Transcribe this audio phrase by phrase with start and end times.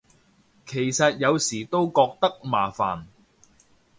[0.65, 3.05] 其實有時都覺得麻煩